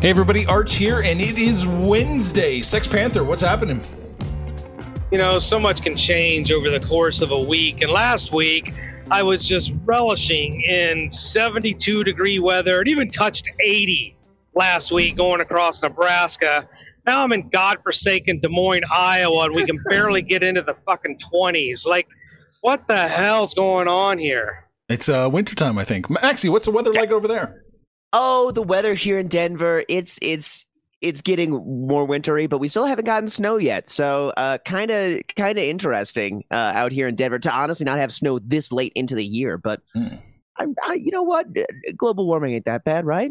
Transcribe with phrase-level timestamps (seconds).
[0.00, 2.60] Hey everybody, Arch here, and it is Wednesday.
[2.62, 3.80] Sex Panther, what's happening?
[5.10, 7.82] You know, so much can change over the course of a week.
[7.82, 8.72] And last week,
[9.10, 12.80] I was just relishing in 72 degree weather.
[12.80, 14.16] It even touched 80
[14.54, 16.68] last week going across Nebraska.
[17.04, 21.18] Now I'm in godforsaken Des Moines, Iowa, and we can barely get into the fucking
[21.18, 21.84] 20s.
[21.88, 22.06] Like,
[22.60, 24.64] what the hell's going on here?
[24.88, 26.08] It's uh, wintertime, I think.
[26.08, 27.64] Maxie, what's the weather like over there?
[28.12, 30.64] Oh, the weather here in Denver, it's it's
[31.00, 33.88] it's getting more wintry, but we still haven't gotten snow yet.
[33.88, 37.98] So, uh kind of kind of interesting uh, out here in Denver to honestly not
[37.98, 39.58] have snow this late into the year.
[39.58, 40.20] But Mm.
[40.60, 41.46] I'm, I, you know what?
[41.96, 43.30] Global warming ain't that bad, right?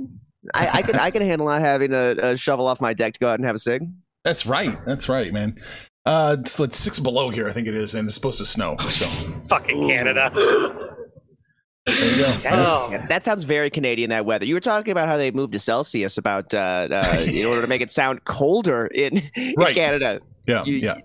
[0.54, 3.20] I, I can I can handle not having a, a shovel off my deck to
[3.20, 3.84] go out and have a cig.
[4.24, 4.78] That's right.
[4.86, 5.60] That's right, man.
[6.06, 8.78] Uh, it's like six below here, I think it is, and it's supposed to snow.
[8.92, 9.06] So
[9.50, 10.32] Fucking Canada.
[10.36, 10.78] there you go.
[10.78, 10.98] That,
[12.50, 13.02] Oh.
[13.10, 14.10] that sounds very Canadian.
[14.10, 14.46] That weather.
[14.46, 17.68] You were talking about how they moved to Celsius about uh, uh, in order to
[17.68, 19.76] make it sound colder in, in Right.
[19.76, 20.20] Canada.
[20.48, 20.98] Yeah, You- yeah,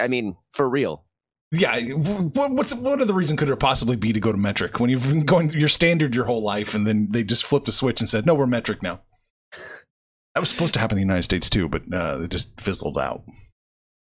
[0.00, 1.04] I mean, for real.
[1.52, 1.78] yeah.
[1.90, 5.08] What, what's what other reason could there possibly be to go to metric when you've
[5.08, 8.08] been going your standard your whole life, and then they just flipped a switch and
[8.08, 9.00] said, "No, we're metric now."
[10.34, 12.98] That was supposed to happen in the United States too, but uh, it just fizzled
[12.98, 13.24] out.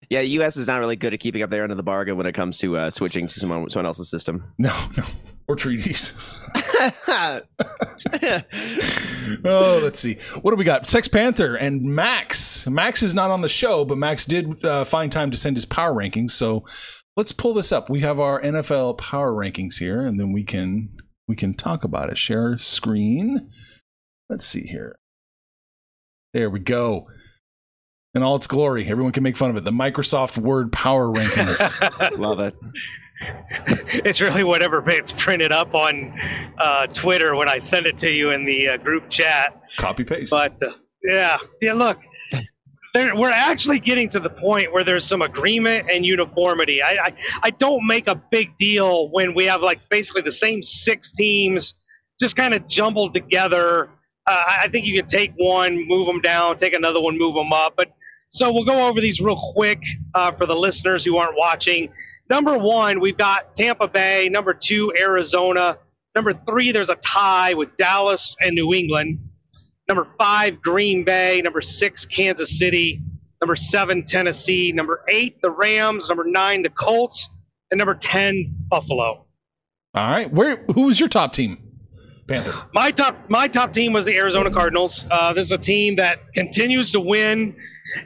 [0.09, 0.57] Yeah, the U.S.
[0.57, 2.57] is not really good at keeping up their end of the bargain when it comes
[2.59, 4.43] to uh, switching to someone, someone else's system.
[4.57, 5.03] No, no,
[5.47, 6.13] or treaties.
[9.45, 10.17] oh, let's see.
[10.41, 10.87] What do we got?
[10.87, 12.67] Sex Panther and Max.
[12.67, 15.65] Max is not on the show, but Max did uh, find time to send his
[15.65, 16.31] power rankings.
[16.31, 16.63] So
[17.17, 17.89] let's pull this up.
[17.89, 20.89] We have our NFL power rankings here, and then we can
[21.27, 22.17] we can talk about it.
[22.17, 23.49] Share screen.
[24.29, 24.95] Let's see here.
[26.33, 27.07] There we go.
[28.15, 29.65] In all its glory, everyone can make fun of it.
[29.65, 32.17] The Microsoft Word Power Rankings.
[32.17, 32.55] Love it.
[34.05, 36.17] it's really whatever it's printed up on
[36.57, 39.61] uh, Twitter when I send it to you in the uh, group chat.
[39.77, 40.31] Copy paste.
[40.31, 40.71] But uh,
[41.03, 41.73] yeah, yeah.
[41.73, 41.99] Look,
[42.93, 46.81] there, we're actually getting to the point where there's some agreement and uniformity.
[46.81, 50.63] I, I I don't make a big deal when we have like basically the same
[50.63, 51.73] six teams
[52.17, 53.89] just kind of jumbled together.
[54.25, 57.35] Uh, I I think you can take one, move them down, take another one, move
[57.35, 57.73] them up.
[57.75, 57.91] But
[58.35, 59.81] so we'll go over these real quick
[60.13, 61.89] uh, for the listeners who aren't watching.
[62.29, 64.27] Number one, we've got Tampa Bay.
[64.29, 65.77] Number two, Arizona.
[66.15, 69.19] Number three, there's a tie with Dallas and New England.
[69.87, 71.39] Number five, Green Bay.
[71.41, 73.01] Number six, Kansas City.
[73.41, 74.73] Number seven, Tennessee.
[74.73, 76.09] Number eight, the Rams.
[76.09, 77.29] Number nine, the Colts.
[77.71, 79.25] And number 10, Buffalo.
[79.93, 80.31] all right.
[80.31, 80.57] Where?
[80.73, 81.57] Who was your top team?
[82.27, 82.53] Panther.
[82.73, 85.07] My top, my top team was the Arizona Cardinals.
[85.09, 87.55] Uh, this is a team that continues to win.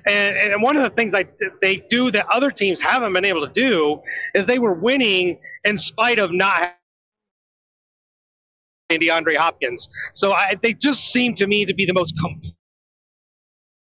[0.06, 1.26] And, and one of the things I,
[1.62, 4.02] they do that other teams haven't been able to do
[4.36, 6.76] is they were winning in spite of not
[8.90, 9.88] having DeAndre Hopkins.
[10.14, 12.56] So I, they just seem to me to be the most complete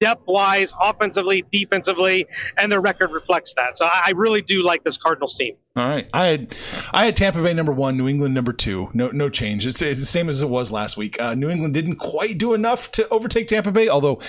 [0.02, 3.78] depth wise, offensively, defensively, and their record reflects that.
[3.78, 5.56] So I, I really do like this Cardinals team.
[5.78, 6.10] All right.
[6.14, 6.56] I had
[6.92, 8.90] I had Tampa Bay number one, New England number two.
[8.94, 9.66] No no change.
[9.66, 11.22] It's, it's the same as it was last week.
[11.22, 14.20] Uh, New England didn't quite do enough to overtake Tampa Bay, although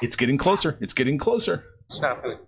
[0.00, 0.76] it's getting closer.
[0.80, 1.64] It's getting closer.
[1.88, 2.38] It's happening.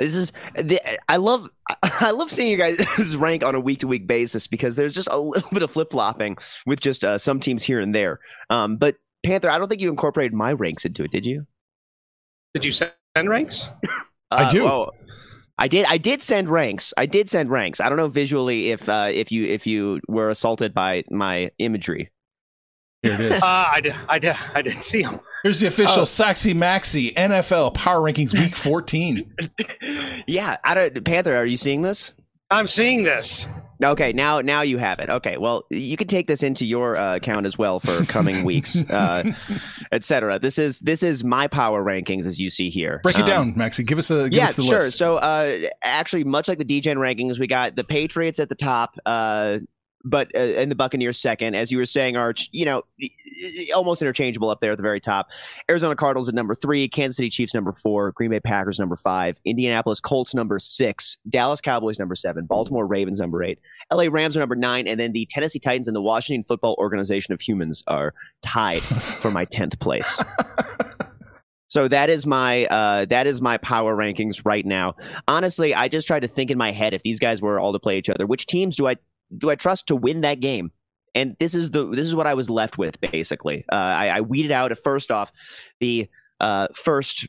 [0.00, 0.80] This is the,
[1.10, 1.48] I love
[1.82, 5.08] I love seeing you guys rank on a week to week basis because there's just
[5.10, 6.36] a little bit of flip flopping
[6.66, 8.18] with just uh, some teams here and there.
[8.48, 11.46] Um, but Panther, I don't think you incorporated my ranks into it, did you?
[12.54, 13.68] Did you send ranks?
[14.30, 14.64] I Uh, do.
[14.64, 14.90] well,
[15.58, 15.84] I did.
[15.86, 16.94] I did send ranks.
[16.96, 17.80] I did send ranks.
[17.80, 22.10] I don't know visually if uh, if you if you were assaulted by my imagery.
[23.02, 23.42] Here it is.
[23.42, 25.20] Uh, I, did, I, did, I didn't see him.
[25.42, 26.04] Here's the official oh.
[26.04, 29.34] Saxy Maxi NFL Power Rankings Week 14.
[30.26, 31.04] yeah, I don't.
[31.04, 32.12] Panther, are you seeing this?
[32.50, 33.48] I'm seeing this.
[33.82, 35.08] Okay, now now you have it.
[35.08, 38.76] Okay, well, you can take this into your uh, account as well for coming weeks,
[38.76, 39.32] uh,
[39.90, 40.38] etc.
[40.38, 43.00] This is this is my power rankings as you see here.
[43.02, 43.84] Break it Um, down, Maxie.
[43.84, 44.74] Give us a give yeah, us the sure.
[44.80, 44.98] list.
[44.98, 48.96] So, uh, actually, much like the DGen rankings, we got the Patriots at the top,
[49.06, 49.58] uh,
[50.04, 51.54] but uh, and the Buccaneers second.
[51.54, 52.82] As you were saying, Arch, you know,
[53.74, 55.30] almost interchangeable up there at the very top.
[55.68, 59.38] Arizona Cardinals at number three, Kansas City Chiefs number four, Green Bay Packers number five,
[59.44, 63.58] Indianapolis Colts number six, Dallas Cowboys number seven, Baltimore Ravens number eight,
[63.92, 67.34] LA Rams are number nine, and then the Tennessee Titans and the Washington Football Organization
[67.34, 70.20] of Humans are tied for my tenth place.
[71.70, 74.96] So that is my uh, that is my power rankings right now.
[75.28, 77.78] Honestly, I just tried to think in my head if these guys were all to
[77.78, 78.96] play each other, which teams do I
[79.36, 80.72] do I trust to win that game?
[81.14, 83.64] And this is the this is what I was left with basically.
[83.70, 85.32] Uh, I, I weeded out first off
[85.80, 86.08] the
[86.40, 87.26] uh, first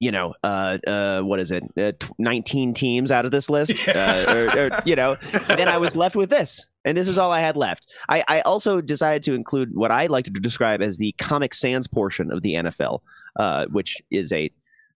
[0.00, 3.88] you know, uh, uh, what is it, uh, t- 19 teams out of this list,
[3.88, 5.16] uh, or, or, you know,
[5.48, 6.68] then I was left with this.
[6.84, 7.86] And this is all I had left.
[8.08, 11.86] I, I also decided to include what I like to describe as the Comic Sans
[11.86, 13.00] portion of the NFL,
[13.36, 14.50] uh, which is a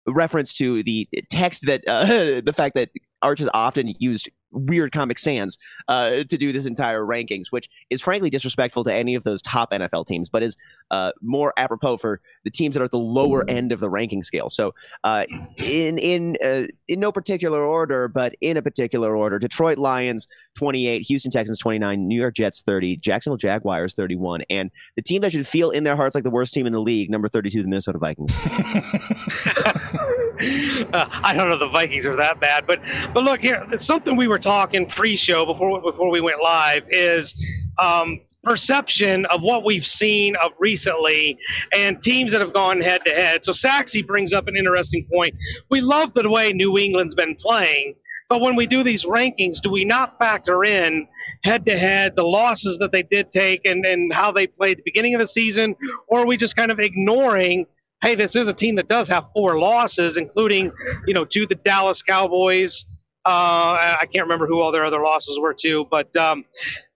[0.07, 2.91] reference to the text that uh, the fact that
[3.21, 5.59] Arch has often used weird Comic Sans
[5.89, 9.71] uh, to do this entire rankings, which is frankly disrespectful to any of those top
[9.73, 10.57] NFL teams, but is
[10.91, 14.23] uh, more apropos for the teams that are at the lower end of the ranking
[14.23, 14.51] scale.
[14.51, 15.25] So, uh,
[15.59, 21.03] in in uh, in no particular order, but in a particular order: Detroit Lions 28,
[21.03, 25.47] Houston Texans 29, New York Jets 30, Jacksonville Jaguars 31, and the team that should
[25.47, 27.99] feel in their hearts like the worst team in the league, number 32, the Minnesota
[27.99, 28.35] Vikings.
[30.93, 32.81] uh, I don't know the Vikings are that bad, but
[33.15, 37.35] but look here, something we were talking pre-show before before we went live is
[37.79, 41.39] um, perception of what we've seen of recently
[41.73, 43.45] and teams that have gone head to head.
[43.45, 45.35] So Saxy brings up an interesting point.
[45.71, 47.95] We love the way New England's been playing,
[48.29, 51.07] but when we do these rankings, do we not factor in
[51.45, 54.77] head to head the losses that they did take and, and how they played at
[54.79, 55.77] the beginning of the season,
[56.09, 57.67] or are we just kind of ignoring?
[58.03, 60.73] Hey, this is a team that does have four losses, including,
[61.07, 62.85] you know, to the Dallas Cowboys.
[63.25, 66.45] Uh, I can't remember who all their other losses were too, but um,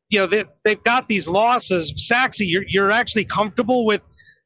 [0.08, 1.92] you know they, they've got these losses.
[2.10, 4.00] Saxy, you're you're actually comfortable with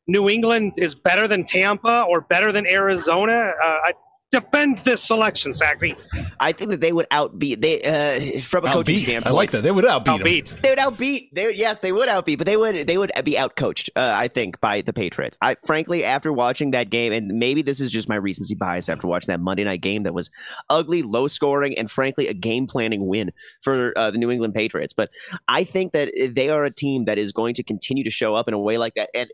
[0.07, 3.53] New England is better than Tampa or better than Arizona.
[3.65, 3.93] Uh, I
[4.33, 5.97] defend this selection, Saxy.
[6.39, 9.27] I think that they would outbeat they uh, from a coaching standpoint.
[9.27, 9.63] I like that.
[9.63, 10.21] They would outbeat them.
[10.21, 10.61] Outbeat.
[10.61, 11.29] They would outbeat.
[11.33, 13.91] They yes, they would outbeat, but they would they would be outcoached.
[13.97, 15.37] Uh, I think by the Patriots.
[15.43, 19.07] I frankly, after watching that game, and maybe this is just my recency bias after
[19.07, 20.31] watching that Monday night game that was
[20.69, 24.93] ugly, low scoring, and frankly a game planning win for uh, the New England Patriots.
[24.93, 25.11] But
[25.49, 28.49] I think that they are a team that is going to continue to show up
[28.49, 29.29] in a way like that, and.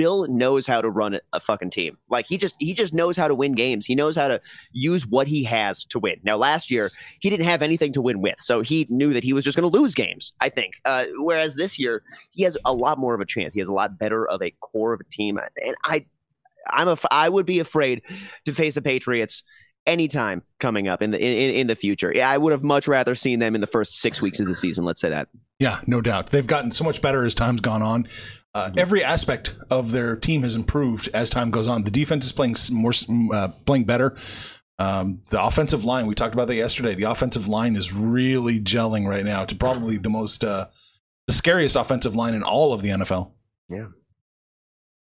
[0.00, 1.98] Bill knows how to run a fucking team.
[2.08, 3.84] Like he just he just knows how to win games.
[3.84, 4.40] He knows how to
[4.72, 6.14] use what he has to win.
[6.24, 9.34] Now last year he didn't have anything to win with, so he knew that he
[9.34, 10.32] was just going to lose games.
[10.40, 10.76] I think.
[10.86, 13.52] Uh, whereas this year he has a lot more of a chance.
[13.52, 16.06] He has a lot better of a core of a team, and I
[16.70, 18.00] I'm a I would be afraid
[18.46, 19.42] to face the Patriots
[19.86, 22.10] anytime coming up in the in, in the future.
[22.14, 24.54] Yeah, I would have much rather seen them in the first six weeks of the
[24.54, 24.86] season.
[24.86, 25.28] Let's say that.
[25.58, 26.30] Yeah, no doubt.
[26.30, 28.08] They've gotten so much better as time's gone on.
[28.52, 31.84] Uh, every aspect of their team has improved as time goes on.
[31.84, 32.92] The defense is playing more,
[33.32, 34.16] uh, playing better.
[34.78, 36.94] Um, the offensive line, we talked about that yesterday.
[36.94, 40.66] The offensive line is really gelling right now to probably the most, uh,
[41.26, 43.32] the scariest offensive line in all of the NFL.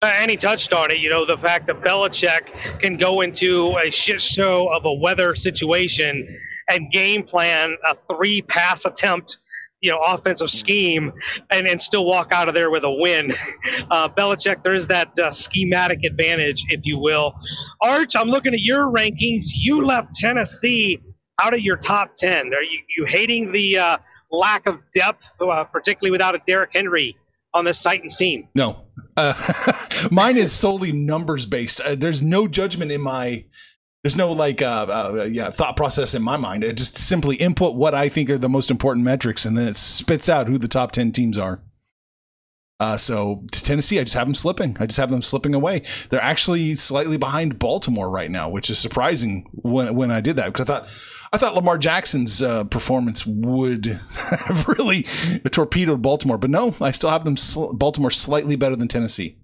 [0.03, 3.77] Uh, and he touched on it, you know, the fact that Belichick can go into
[3.77, 9.37] a shit show of a weather situation and game plan a three pass attempt,
[9.83, 11.11] you know, offensive scheme
[11.51, 13.31] and, and still walk out of there with a win.
[13.91, 17.33] Uh, Belichick, there is that uh, schematic advantage, if you will.
[17.81, 19.45] Arch, I'm looking at your rankings.
[19.53, 20.99] You left Tennessee
[21.41, 22.31] out of your top 10.
[22.31, 23.97] Are you, you hating the uh,
[24.31, 27.15] lack of depth, uh, particularly without a Derrick Henry
[27.53, 28.47] on this Titans team?
[28.55, 28.83] No,
[29.17, 29.33] uh,
[30.11, 31.81] mine is solely numbers based.
[31.81, 33.45] Uh, there's no judgment in my.
[34.03, 36.63] There's no like uh, uh, yeah thought process in my mind.
[36.63, 39.77] It just simply input what I think are the most important metrics, and then it
[39.77, 41.61] spits out who the top ten teams are.
[42.81, 44.75] Uh, so to Tennessee, I just have them slipping.
[44.77, 45.83] I just have them slipping away.
[46.09, 50.47] They're actually slightly behind Baltimore right now, which is surprising when when I did that
[50.47, 50.89] because I thought
[51.31, 55.03] I thought Lamar Jackson's uh, performance would have really
[55.49, 59.37] torpedoed Baltimore, but no, I still have them sl- Baltimore slightly better than Tennessee.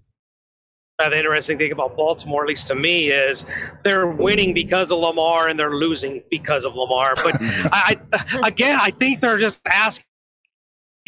[1.00, 3.46] Uh, the interesting thing about Baltimore, at least to me, is
[3.86, 7.13] they're winning because of Lamar and they're losing because of Lamar.
[7.15, 10.03] But I, I, again, I think they're just asking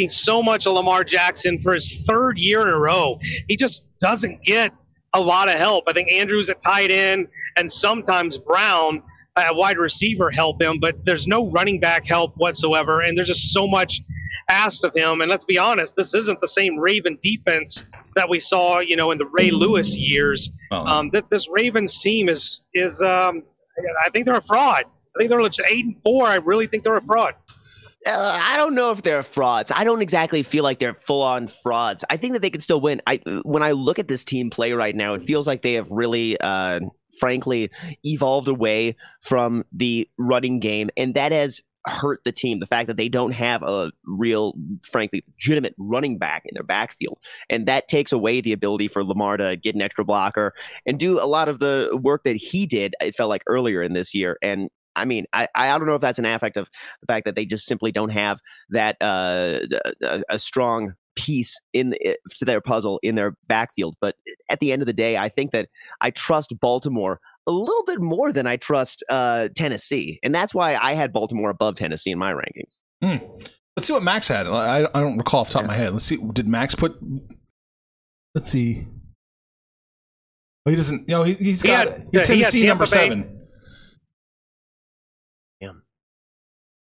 [0.10, 3.20] so much of Lamar Jackson for his third year in a row.
[3.50, 4.72] He just doesn't get
[5.14, 5.84] a lot of help.
[5.88, 9.04] I think Andrews at tight end and sometimes Brown
[9.36, 13.52] a wide receiver help him, but there's no running back help whatsoever, and there's just
[13.52, 14.02] so much
[14.52, 15.22] asked of him.
[15.22, 17.84] And let's be honest, this isn't the same Raven defense
[18.16, 20.52] that we saw, you know, in the Ray Lewis years.
[20.72, 20.86] Oh.
[20.86, 23.44] Um, that this Ravens team is is um,
[24.06, 24.84] I think they're a fraud.
[25.16, 26.28] I think they're legit eight and four.
[26.28, 27.34] I really think they're a fraud.
[28.06, 29.72] Uh, I don't know if they're frauds.
[29.74, 32.04] I don't exactly feel like they're full on frauds.
[32.10, 33.02] I think that they could still win.
[33.06, 35.88] I when I look at this team play right now, it feels like they have
[35.92, 36.80] really, uh,
[37.20, 37.70] frankly,
[38.04, 42.60] evolved away from the running game, and that has hurt the team.
[42.60, 47.20] The fact that they don't have a real, frankly, legitimate running back in their backfield,
[47.50, 50.54] and that takes away the ability for Lamar to get an extra blocker
[50.86, 52.94] and do a lot of the work that he did.
[53.02, 56.02] It felt like earlier in this year, and I mean, I, I don't know if
[56.02, 56.70] that's an affect of
[57.02, 59.60] the fact that they just simply don't have that uh,
[60.04, 63.96] a, a strong piece in the, to their puzzle in their backfield.
[64.02, 64.16] But
[64.50, 65.70] at the end of the day, I think that
[66.02, 70.76] I trust Baltimore a little bit more than I trust uh, Tennessee, and that's why
[70.76, 72.78] I had Baltimore above Tennessee in my rankings.
[73.02, 73.26] Hmm.
[73.76, 74.48] Let's see what Max had.
[74.48, 75.94] I, I don't recall off the top of my head.
[75.94, 76.18] Let's see.
[76.34, 76.98] Did Max put?
[78.36, 78.86] Let's see.
[80.66, 81.08] Oh, he doesn't.
[81.10, 83.10] You know, he, he's He got had- he had he had Tennessee number Tampa Bay.
[83.10, 83.38] seven.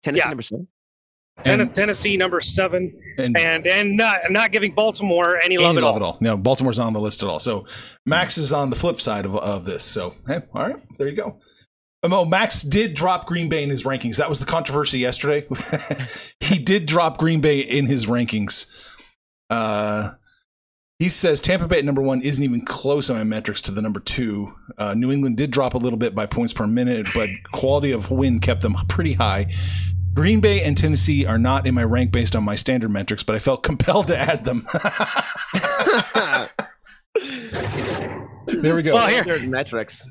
[0.03, 0.27] Tennessee Yeah.
[0.29, 0.67] number seven.
[1.45, 5.83] And- Tennessee number seven, And, and and not not giving Baltimore any any love at
[5.83, 5.97] love all.
[5.97, 6.17] at all.
[6.21, 7.39] No, Baltimore's not on the list at all.
[7.39, 7.65] So
[8.05, 9.83] Max is on the flip side of, of this.
[9.83, 11.39] So hey, all right, there you go.
[12.03, 14.17] Oh, Max did drop Green Bay in his rankings.
[14.17, 15.47] That was the controversy yesterday.
[16.41, 18.67] he did drop Green Bay in his rankings.
[19.49, 20.11] Uh,
[20.99, 23.81] he says Tampa Bay at number one isn't even close on my metrics to the
[23.81, 24.53] number two.
[24.77, 28.11] Uh, New England did drop a little bit by points per minute, but quality of
[28.11, 29.47] win kept them pretty high.
[30.13, 33.35] Green Bay and Tennessee are not in my rank based on my standard metrics, but
[33.35, 34.65] I felt compelled to add them.
[38.47, 38.93] there we go.
[38.93, 40.05] Well, here- Standard metrics.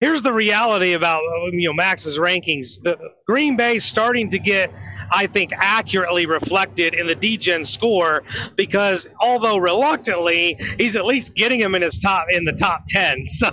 [0.00, 2.82] here's the reality about uh, you know Max's rankings.
[2.82, 2.96] The
[3.26, 4.70] Green Bay starting to get,
[5.10, 8.22] I think, accurately reflected in the DGen score
[8.56, 13.24] because although reluctantly, he's at least getting him in his top in the top ten.
[13.36, 13.50] So.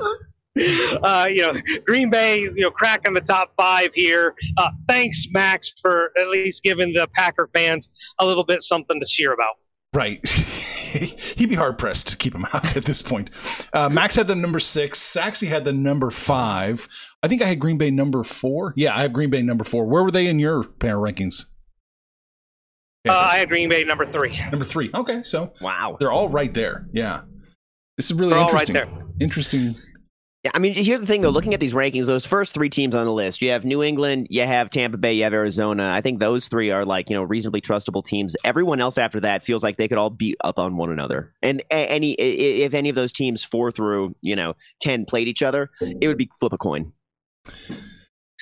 [1.03, 1.53] Uh, you know,
[1.85, 4.35] Green Bay, you know, cracking the top five here.
[4.57, 9.05] Uh, thanks, Max, for at least giving the Packer fans a little bit something to
[9.05, 9.55] cheer about.
[9.93, 10.25] Right.
[10.29, 13.31] He'd be hard pressed to keep him out at this point.
[13.73, 14.99] Uh, Max had the number six.
[15.01, 16.87] Saxy had the number five.
[17.23, 18.73] I think I had Green Bay number four.
[18.77, 19.85] Yeah, I have Green Bay number four.
[19.87, 21.45] Where were they in your pair rankings?
[23.07, 24.39] Uh, I had Green Bay number three.
[24.51, 24.91] number three.
[24.93, 25.97] Okay, so Wow.
[25.99, 26.87] they're all right there.
[26.93, 27.21] Yeah.
[27.97, 28.69] This is really They're all right
[29.19, 29.75] interesting.
[30.43, 30.51] There.
[30.51, 30.51] Interesting.
[30.51, 31.29] Yeah, I mean, here's the thing though.
[31.29, 34.27] Looking at these rankings, those first three teams on the list, you have New England,
[34.29, 35.91] you have Tampa Bay, you have Arizona.
[35.93, 38.35] I think those three are like you know reasonably trustable teams.
[38.43, 41.33] Everyone else after that feels like they could all beat up on one another.
[41.41, 45.27] And any i- i- if any of those teams four through you know ten played
[45.27, 46.91] each other, it would be flip a coin.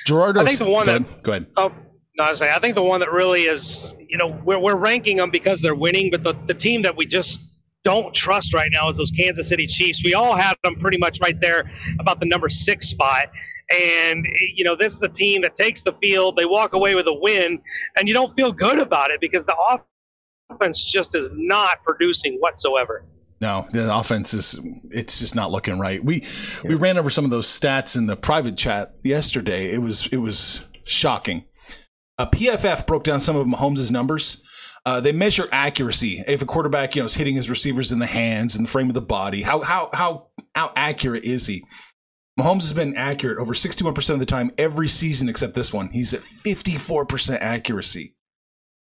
[0.05, 0.41] Gerardo.
[0.41, 1.23] I think the one go that- ahead.
[1.23, 1.47] Go ahead.
[1.57, 1.71] Oh,
[2.17, 4.75] no, I was saying, I think the one that really is, you know, we're, we're
[4.75, 7.39] ranking them because they're winning, but the, the team that we just
[7.83, 10.03] don't trust right now is those Kansas City Chiefs.
[10.03, 13.31] We all have them pretty much right there about the number six spot.
[13.71, 17.07] And, you know, this is a team that takes the field, they walk away with
[17.07, 17.59] a win,
[17.97, 19.55] and you don't feel good about it because the
[20.51, 23.05] offense just is not producing whatsoever.
[23.39, 24.59] No, the offense is
[24.91, 26.03] it's just not looking right.
[26.03, 26.27] We
[26.63, 29.71] we ran over some of those stats in the private chat yesterday.
[29.71, 31.45] It was it was shocking.
[32.19, 34.43] Uh, PFF broke down some of Mahomes' numbers.
[34.85, 36.23] Uh, they measure accuracy.
[36.27, 38.89] If a quarterback, you know, is hitting his receivers in the hands and the frame
[38.89, 41.63] of the body, how how how how accurate is he?
[42.39, 45.89] Mahomes has been accurate over 61% of the time every season except this one.
[45.89, 48.15] He's at 54% accuracy.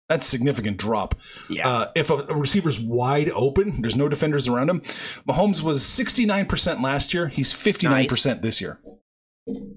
[0.09, 1.15] That's a significant drop.
[1.49, 1.69] Yeah.
[1.69, 4.81] Uh, if a, a receiver's wide open, there's no defenders around him.
[5.29, 7.29] Mahomes was 69% last year.
[7.29, 8.81] He's 59% this year.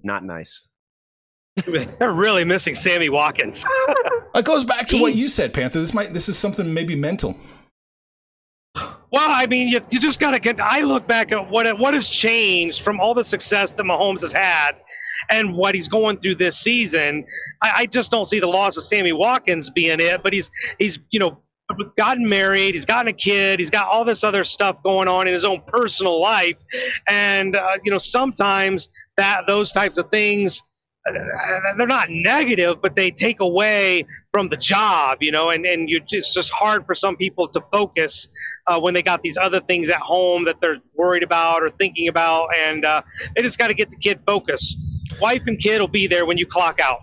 [0.03, 0.61] Not nice.
[1.65, 3.65] They're really missing Sammy Watkins.
[4.35, 5.79] It goes back to what you said, Panther.
[5.79, 7.37] This might this is something maybe mental.
[8.75, 10.59] Well, I mean, you, you just got to get.
[10.59, 14.33] I look back at what what has changed from all the success that Mahomes has
[14.33, 14.71] had,
[15.29, 17.25] and what he's going through this season.
[17.61, 20.23] I, I just don't see the loss of Sammy Watkins being it.
[20.23, 20.49] But he's
[20.79, 21.37] he's you know
[21.95, 25.33] gotten married, he's gotten a kid, he's got all this other stuff going on in
[25.33, 26.57] his own personal life,
[27.07, 30.63] and uh, you know sometimes that those types of things
[31.07, 31.13] uh,
[31.77, 36.01] they're not negative, but they take away from the job, you know, and, and you,
[36.09, 38.27] it's just hard for some people to focus
[38.65, 42.07] uh, when they got these other things at home that they're worried about or thinking
[42.07, 43.03] about, and uh,
[43.35, 44.75] they just got to get the kid focused.
[45.21, 46.99] Wife and kid will be there when you clock out.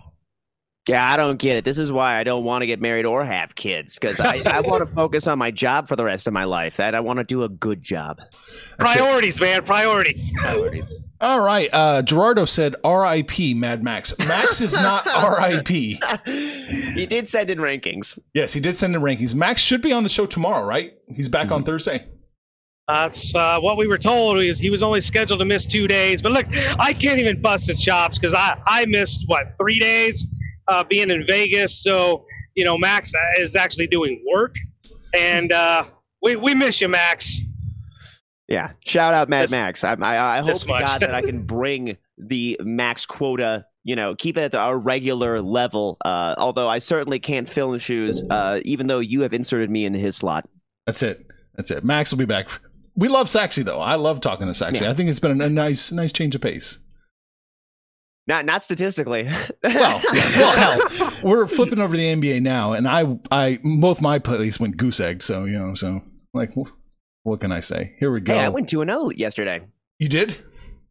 [0.89, 1.63] Yeah, I don't get it.
[1.63, 4.61] This is why I don't want to get married or have kids because I, I
[4.65, 6.77] want to focus on my job for the rest of my life.
[6.77, 8.17] That I want to do a good job.
[8.17, 8.77] That's it.
[8.77, 9.63] Priorities, man.
[9.63, 10.31] Priorities.
[10.35, 10.99] Priorities.
[11.19, 11.69] All right.
[11.71, 13.53] Uh, Gerardo said R.I.P.
[13.53, 14.17] Mad Max.
[14.17, 16.01] Max is not R.I.P.
[16.25, 18.17] he did send in rankings.
[18.33, 19.35] Yes, he did send in rankings.
[19.35, 20.95] Max should be on the show tomorrow, right?
[21.07, 22.07] He's back on Thursday.
[22.87, 24.41] That's uh, what we were told.
[24.41, 26.23] He was, he was only scheduled to miss two days.
[26.23, 26.47] But look,
[26.79, 30.25] I can't even bust his chops because I, I missed, what, three days
[30.71, 31.83] uh, being in Vegas.
[31.83, 32.25] So,
[32.55, 34.55] you know, Max is actually doing work.
[35.13, 35.85] And uh,
[36.21, 37.41] we, we miss you, Max.
[38.47, 38.71] Yeah.
[38.85, 39.83] Shout out Mad This- Max.
[39.83, 40.65] I, I, I hope to.
[40.67, 43.65] God that I can bring the max quota.
[43.83, 45.97] You know, keep it at the, our regular level.
[46.05, 49.85] Uh, although I certainly can't fill in shoes, uh, even though you have inserted me
[49.85, 50.47] in his slot.
[50.85, 51.25] That's it.
[51.55, 51.83] That's it.
[51.83, 52.49] Max will be back.
[52.95, 53.79] We love Saxy though.
[53.79, 54.81] I love talking to Saxy.
[54.81, 54.91] Yeah.
[54.91, 56.79] I think it's been a, a nice, nice change of pace.
[58.27, 59.23] Not not statistically.
[59.63, 64.59] Well, well, hell, we're flipping over the NBA now, and I, I, both my plays
[64.59, 65.23] went goose egg.
[65.23, 66.01] So you know, so
[66.33, 66.69] like, wh-
[67.23, 67.95] what can I say?
[67.99, 68.33] Here we go.
[68.33, 69.61] Hey, I went two and zero yesterday.
[69.99, 70.37] you did?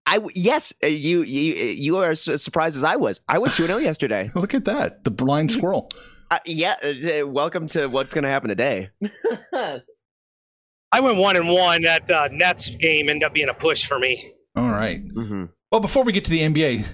[0.07, 3.21] I yes, uh, you you you are as surprised as I was.
[3.29, 4.31] I went two and zero yesterday.
[4.35, 5.89] Look at that, the blind squirrel.
[6.33, 6.89] Uh, yeah, uh,
[7.23, 8.91] uh, welcome to what's going to happen today.
[10.93, 11.83] I went one and one.
[11.83, 14.33] That uh, Nets game ended up being a push for me.
[14.57, 15.01] All right.
[15.01, 16.85] hmm Well, before we get to the NBA,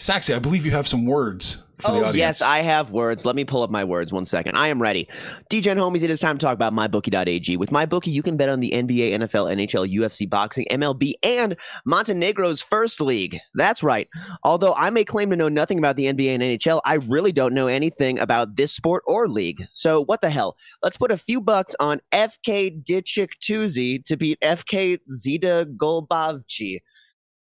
[0.00, 2.16] Saxy, I believe you have some words for the Oh audience.
[2.16, 3.26] yes, I have words.
[3.26, 4.10] Let me pull up my words.
[4.10, 4.56] One second.
[4.56, 5.06] I am ready.
[5.50, 7.58] DGen homies, it is time to talk about mybookie.ag.
[7.58, 12.62] With mybookie, you can bet on the NBA, NFL, NHL, UFC, boxing, MLB, and Montenegro's
[12.62, 13.36] first league.
[13.54, 14.08] That's right.
[14.44, 17.52] Although I may claim to know nothing about the NBA and NHL, I really don't
[17.52, 19.62] know anything about this sport or league.
[19.72, 20.56] So what the hell?
[20.82, 26.78] Let's put a few bucks on FK Dečić Tuzi to beat FK Zeta Golubovci.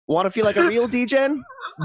[0.09, 1.41] Want to feel like a real DGen?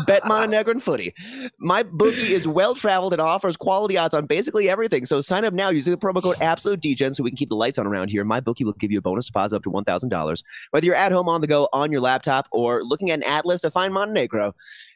[0.07, 1.15] Bet Montenegrin footy.
[1.59, 5.07] My bookie is well traveled and offers quality odds on basically everything.
[5.07, 7.55] So sign up now using the promo code Absolute DGen so we can keep the
[7.55, 8.25] lights on around here.
[8.25, 10.43] My bookie will give you a bonus deposit up to one thousand dollars.
[10.71, 13.61] Whether you're at home on the go on your laptop or looking at an atlas
[13.61, 14.55] to find Montenegro,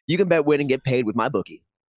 [0.09, 1.63] you can bet win and get paid with my bookie.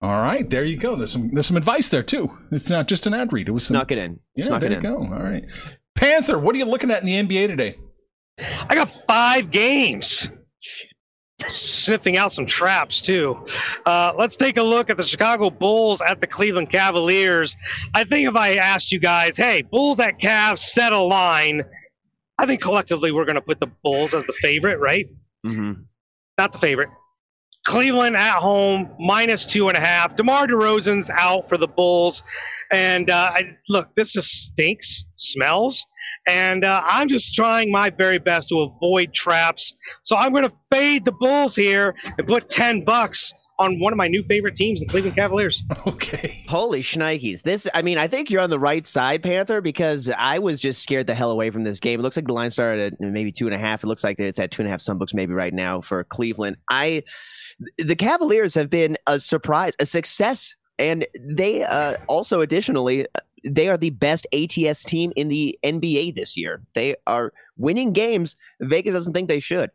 [0.00, 0.94] All right, there you go.
[0.94, 2.36] There's some there's some advice there too.
[2.52, 3.48] It's not just an ad read.
[3.48, 4.20] It was some, Snuck it in.
[4.36, 5.08] Yeah, Snuck there it you in.
[5.08, 5.14] go.
[5.14, 5.44] All right,
[5.96, 6.38] Panther.
[6.38, 7.76] What are you looking at in the NBA today?
[8.38, 10.30] I got five games.
[11.46, 13.46] Sniffing out some traps too.
[13.86, 17.56] Uh, let's take a look at the Chicago Bulls at the Cleveland Cavaliers.
[17.94, 21.62] I think if I asked you guys, hey, Bulls at Cavs, set a line.
[22.38, 25.06] I think collectively we're going to put the Bulls as the favorite, right?
[25.46, 25.82] Mm-hmm.
[26.38, 26.88] Not the favorite.
[27.68, 30.16] Cleveland at home, minus two and a half.
[30.16, 32.22] DeMar DeRozan's out for the Bulls.
[32.72, 35.84] And uh, I, look, this just stinks, smells.
[36.26, 39.74] And uh, I'm just trying my very best to avoid traps.
[40.02, 43.96] So I'm going to fade the Bulls here and put 10 bucks on one of
[43.96, 45.62] my new favorite teams, the Cleveland Cavaliers.
[45.86, 46.44] Okay.
[46.48, 47.42] Holy shnikes.
[47.42, 50.82] This, I mean, I think you're on the right side, Panther, because I was just
[50.82, 52.00] scared the hell away from this game.
[52.00, 53.82] It looks like the line started at maybe two and a half.
[53.82, 56.04] It looks like it's at two and a half, some books maybe right now for
[56.04, 56.56] Cleveland.
[56.68, 57.04] I,
[57.78, 60.54] the Cavaliers have been a surprise, a success.
[60.78, 63.06] And they uh, also, additionally,
[63.44, 66.62] they are the best ATS team in the NBA this year.
[66.74, 68.36] They are winning games.
[68.60, 69.70] Vegas doesn't think they should.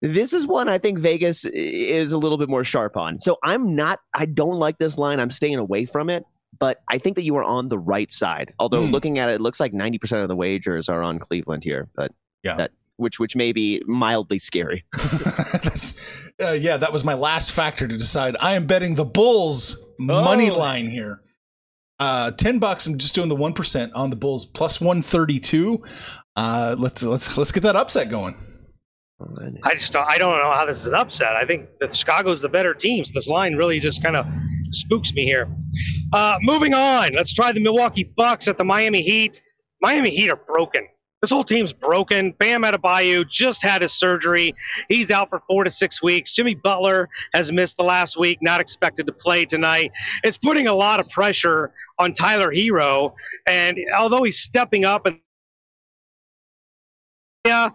[0.00, 3.18] This is one I think Vegas is a little bit more sharp on.
[3.18, 5.18] So I'm not, I don't like this line.
[5.18, 6.24] I'm staying away from it,
[6.58, 8.52] but I think that you are on the right side.
[8.60, 8.92] Although Hmm.
[8.92, 12.12] looking at it, it looks like 90% of the wagers are on Cleveland here, but
[12.44, 12.54] Yeah.
[12.56, 14.84] that, which, which may be mildly scary.
[15.62, 15.98] That's,
[16.40, 18.36] uh, yeah, that was my last factor to decide.
[18.40, 20.58] I am betting the Bulls money Oh.
[20.58, 21.22] line here.
[22.00, 22.86] Uh, ten bucks.
[22.86, 25.82] I'm just doing the one percent on the Bulls plus one thirty two.
[26.36, 28.36] Uh, let's let's let's get that upset going.
[29.64, 31.34] I just don't, I don't know how this is an upset.
[31.34, 33.04] I think that Chicago's the better team.
[33.04, 34.26] So this line really just kind of
[34.70, 35.48] spooks me here.
[36.12, 39.42] Uh, moving on, let's try the Milwaukee Bucks at the Miami Heat.
[39.82, 40.86] Miami Heat are broken.
[41.20, 42.30] This whole team's broken.
[42.38, 44.54] Bam Adebayo just had his surgery.
[44.88, 46.32] He's out for four to six weeks.
[46.32, 49.90] Jimmy Butler has missed the last week, not expected to play tonight.
[50.22, 53.14] It's putting a lot of pressure on Tyler Herro.
[53.48, 55.18] And although he's stepping up and
[57.44, 57.70] yeah,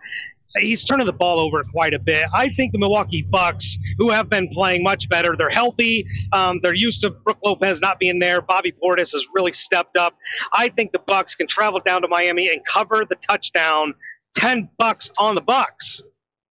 [0.60, 2.26] he's turning the ball over quite a bit.
[2.34, 6.06] I think the Milwaukee Bucks, who have been playing much better, they're healthy.
[6.32, 8.42] Um, they're used to Brook Lopez not being there.
[8.42, 10.16] Bobby Portis has really stepped up.
[10.54, 13.94] I think the Bucks can travel down to Miami and cover the touchdown.
[14.36, 16.02] Ten bucks on the Bucks.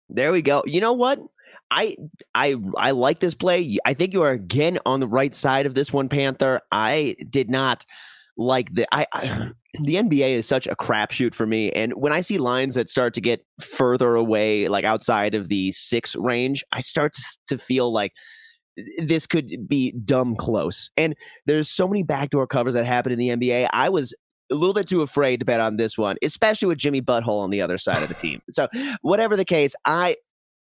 [0.09, 0.63] There we go.
[0.67, 1.21] You know what?
[1.71, 1.97] I
[2.35, 3.79] I I like this play.
[3.85, 6.61] I think you are again on the right side of this one, Panther.
[6.71, 7.85] I did not
[8.37, 9.51] like the I, I
[9.83, 13.15] the NBA is such a crapshoot for me, and when I see lines that start
[13.15, 17.15] to get further away, like outside of the six range, I start
[17.49, 18.13] to, feel like
[18.99, 20.91] this could be dumb close.
[20.97, 21.15] And
[21.47, 23.69] there's so many backdoor covers that happen in the NBA.
[23.73, 24.15] I was
[24.51, 27.51] a little bit too afraid to bet on this one, especially with Jimmy Butthole on
[27.51, 28.43] the other side of the team.
[28.51, 28.69] So,
[29.03, 30.17] whatever the case, I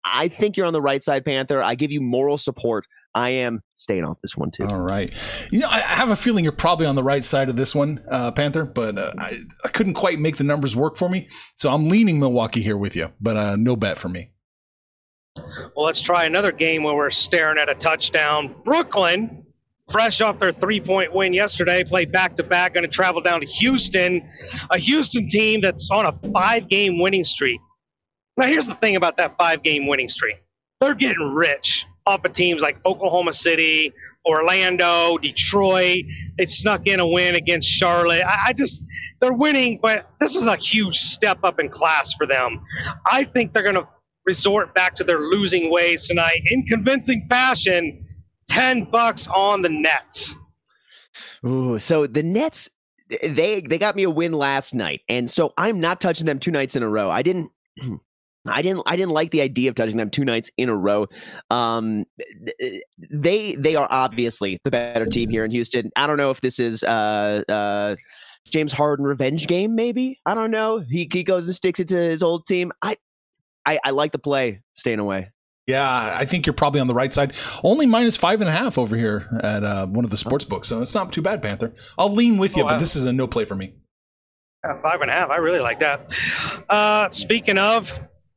[0.05, 1.63] I think you're on the right side, Panther.
[1.63, 2.87] I give you moral support.
[3.14, 4.66] I am staying off this one too.
[4.66, 5.12] All right.
[5.51, 7.75] You know, I, I have a feeling you're probably on the right side of this
[7.75, 11.29] one, uh, Panther, but uh, I, I couldn't quite make the numbers work for me.
[11.57, 14.31] So I'm leaning Milwaukee here with you, but uh, no bet for me.
[15.37, 18.55] Well, let's try another game where we're staring at a touchdown.
[18.64, 19.44] Brooklyn,
[19.90, 23.40] fresh off their three point win yesterday, played back to back, going to travel down
[23.40, 24.22] to Houston,
[24.70, 27.61] a Houston team that's on a five game winning streak.
[28.37, 30.37] Now, here's the thing about that five game winning streak
[30.81, 33.93] they're getting rich off of teams like Oklahoma City,
[34.25, 36.05] Orlando, Detroit.
[36.38, 38.23] They snuck in a win against Charlotte.
[38.23, 38.85] I, I just,
[39.21, 42.61] they're winning, but this is a huge step up in class for them.
[43.11, 43.88] I think they're going to
[44.25, 48.07] resort back to their losing ways tonight in convincing fashion.
[48.49, 50.35] 10 bucks on the Nets.
[51.45, 52.69] Ooh, so the Nets,
[53.23, 56.51] they they got me a win last night, and so I'm not touching them two
[56.51, 57.11] nights in a row.
[57.11, 57.51] I didn't.
[58.46, 58.83] I didn't.
[58.87, 61.07] I didn't like the idea of touching them two nights in a row.
[61.50, 62.05] Um,
[63.11, 65.90] they they are obviously the better team here in Houston.
[65.96, 67.96] I don't know if this is uh uh
[68.46, 69.74] James Harden revenge game.
[69.76, 70.81] Maybe I don't know.
[70.81, 72.72] He he goes and sticks it to his old team.
[72.83, 72.96] I
[73.64, 74.61] I, I like the play.
[74.74, 75.31] Staying away.
[75.68, 77.37] Yeah, I think you're probably on the right side.
[77.62, 80.66] Only minus five and a half over here at uh, one of the sports books,
[80.66, 81.72] so it's not too bad, Panther.
[81.96, 83.74] I'll lean with you, Oh, but this is a no play for me.
[84.64, 85.31] Yeah, five and a half.
[85.31, 86.12] I really like that.
[86.68, 87.88] Uh, speaking of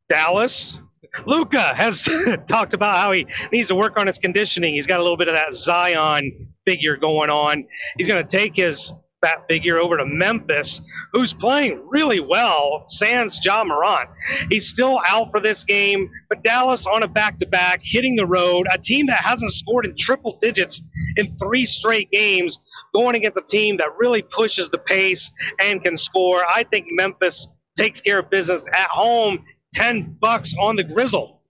[0.07, 0.79] Dallas,
[1.25, 2.07] Luka has
[2.47, 4.73] talked about how he needs to work on his conditioning.
[4.75, 7.65] He's got a little bit of that Zion figure going on.
[7.97, 10.81] He's going to take his fat figure over to Memphis,
[11.13, 12.83] who's playing really well.
[12.87, 14.09] Sans Ja Morant.
[14.51, 18.67] He's still out for this game, but Dallas on a back-to-back, hitting the road.
[18.71, 20.81] A team that hasn't scored in triple digits
[21.15, 22.59] in three straight games,
[22.93, 26.43] going against a team that really pushes the pace and can score.
[26.47, 29.43] I think Memphis takes care of business at home.
[29.75, 31.41] Ten bucks on the Grizzle.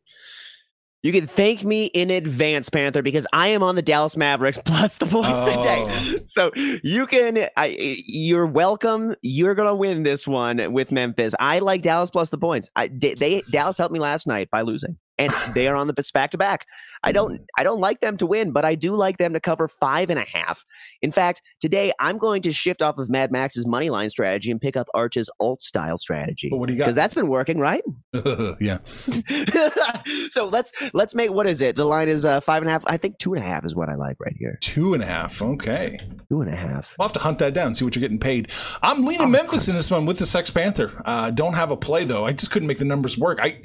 [1.03, 4.97] You can thank me in advance, Panther, because I am on the Dallas Mavericks plus
[4.97, 5.55] the points Oh.
[5.55, 6.23] today.
[6.25, 6.51] So
[6.83, 7.75] you can, I,
[8.07, 9.15] you're welcome.
[9.21, 11.35] You're gonna win this one with Memphis.
[11.39, 12.71] I like Dallas plus the points.
[12.75, 16.31] I, they Dallas helped me last night by losing, and they are on the back
[16.31, 16.65] to back.
[17.05, 19.67] I don't, I don't like them to win, but I do like them to cover
[19.67, 20.65] five and a half.
[21.01, 24.59] In fact, today I'm going to shift off of Mad Max's money line strategy and
[24.59, 26.85] pick up Arch's alt style strategy But what do you got?
[26.85, 27.83] because that's been working, right?
[28.59, 28.79] yeah.
[30.29, 31.75] so let's let's make what is it?
[31.75, 32.83] The line is uh, five and a half.
[32.87, 34.57] I think two and a half is what I like right here.
[34.61, 35.41] Two and a half.
[35.41, 35.99] Okay.
[36.29, 36.93] Two and a half.
[36.97, 38.51] We'll have to hunt that down, see what you're getting paid.
[38.81, 40.91] I'm leaning Memphis in this one with the Sex Panther.
[41.05, 42.25] Uh, don't have a play though.
[42.25, 43.39] I just couldn't make the numbers work.
[43.41, 43.61] I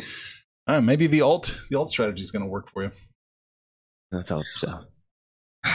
[0.66, 2.90] uh, maybe the alt the alt strategy is going to work for you.
[4.12, 4.80] Let's hope so.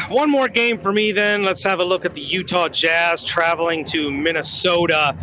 [0.09, 1.43] One more game for me, then.
[1.43, 5.15] Let's have a look at the Utah Jazz traveling to Minnesota.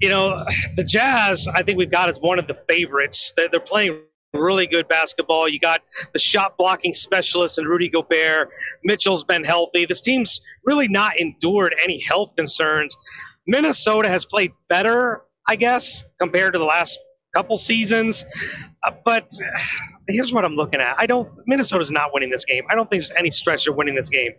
[0.00, 0.44] You know,
[0.76, 3.32] the Jazz, I think we've got as one of the favorites.
[3.36, 4.00] They're, they're playing
[4.34, 5.48] really good basketball.
[5.48, 8.50] You got the shot blocking specialist and Rudy Gobert.
[8.84, 9.86] Mitchell's been healthy.
[9.86, 12.96] This team's really not endured any health concerns.
[13.46, 16.98] Minnesota has played better, I guess, compared to the last
[17.36, 18.24] couple seasons.
[18.82, 19.60] Uh, but uh,
[20.08, 20.96] here's what I'm looking at.
[20.98, 21.30] I don't.
[21.46, 22.64] Minnesota's not winning this game.
[22.70, 24.32] I don't think there's any stretch of winning this game.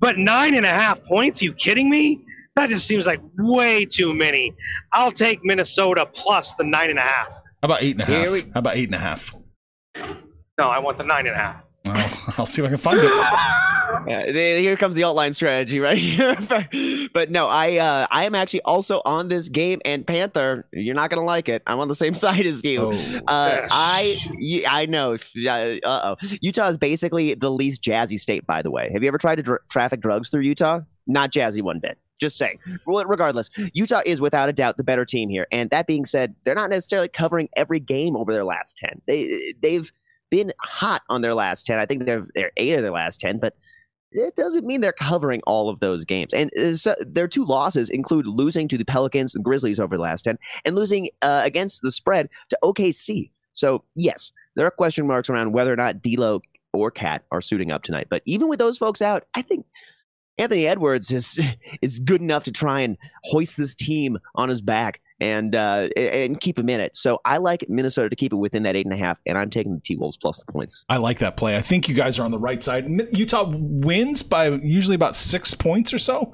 [0.00, 1.42] But nine and a half points?
[1.42, 2.24] you kidding me?
[2.54, 4.54] That just seems like way too many.
[4.92, 7.28] I'll take Minnesota plus the nine and a half.
[7.28, 8.30] How about eight and a half?
[8.30, 8.40] We...
[8.42, 9.34] How about eight and a half?
[9.96, 11.62] No, I want the nine and a half.
[11.88, 13.12] Well, I'll see if I can find it.
[14.06, 16.36] Yeah, here comes the alt-line strategy right here.
[17.12, 21.10] but no, I uh, I am actually also on this game, and Panther, you're not
[21.10, 21.62] gonna like it.
[21.66, 22.92] I'm on the same side as you.
[22.92, 23.20] Oh.
[23.26, 24.18] Uh, I
[24.66, 25.14] I know.
[25.14, 28.46] Uh oh, Utah is basically the least jazzy state.
[28.46, 30.80] By the way, have you ever tried to dr- traffic drugs through Utah?
[31.06, 31.98] Not jazzy one bit.
[32.18, 32.58] Just saying.
[32.86, 35.46] Regardless, Utah is without a doubt the better team here.
[35.52, 39.00] And that being said, they're not necessarily covering every game over their last ten.
[39.06, 39.92] They they've
[40.30, 41.78] been hot on their last 10.
[41.78, 43.54] I think they're, they're eight of their last 10, but
[44.12, 46.32] it doesn't mean they're covering all of those games.
[46.32, 46.50] And
[46.86, 50.38] uh, their two losses include losing to the Pelicans and Grizzlies over the last 10
[50.64, 53.30] and losing uh, against the spread to OKC.
[53.52, 56.40] So, yes, there are question marks around whether or not D'Lo
[56.72, 58.06] or Cat are suiting up tonight.
[58.08, 59.66] But even with those folks out, I think
[60.38, 61.40] Anthony Edwards is
[61.82, 66.40] is good enough to try and hoist this team on his back and uh, and
[66.40, 66.96] keep him in it.
[66.96, 69.50] So I like Minnesota to keep it within that eight and a half, and I'm
[69.50, 70.84] taking the T Wolves plus the points.
[70.88, 71.56] I like that play.
[71.56, 72.88] I think you guys are on the right side.
[73.12, 76.32] Utah wins by usually about six points or so.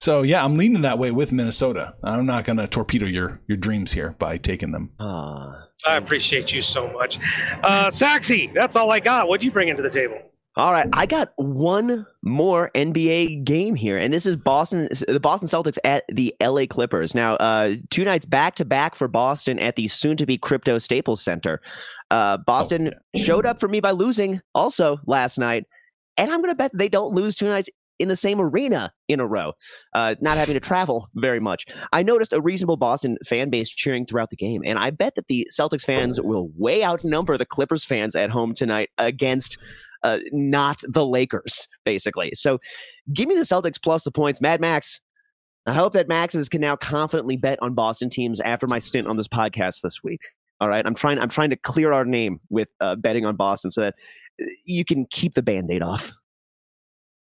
[0.00, 1.94] So yeah, I'm leaning that way with Minnesota.
[2.04, 4.92] I'm not going to torpedo your your dreams here by taking them.
[4.98, 7.18] Uh, I appreciate you so much,
[7.62, 8.52] uh, Saxy.
[8.54, 9.28] That's all I got.
[9.28, 10.18] What'd you bring into the table?
[10.58, 15.46] All right, I got one more NBA game here, and this is Boston, the Boston
[15.48, 17.14] Celtics at the LA Clippers.
[17.14, 21.60] Now, uh, two nights back to back for Boston at the soon-to-be Crypto Staples Center.
[22.10, 23.18] Uh, Boston oh.
[23.20, 25.64] showed up for me by losing also last night,
[26.16, 29.20] and I'm going to bet they don't lose two nights in the same arena in
[29.20, 29.52] a row,
[29.94, 31.66] uh, not having to travel very much.
[31.92, 35.28] I noticed a reasonable Boston fan base cheering throughout the game, and I bet that
[35.28, 39.56] the Celtics fans will way outnumber the Clippers fans at home tonight against
[40.02, 42.32] uh, not the Lakers, basically.
[42.34, 42.58] So
[43.12, 44.40] give me the Celtics plus the points.
[44.40, 45.00] Mad Max,
[45.66, 49.16] I hope that Maxes can now confidently bet on Boston teams after my stint on
[49.16, 50.20] this podcast this week.
[50.60, 51.18] All right, I'm trying.
[51.18, 53.94] I'm trying to clear our name with uh, betting on Boston so that
[54.42, 56.12] uh, you can keep the band-aid off.